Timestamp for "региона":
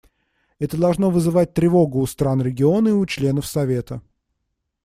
2.41-2.87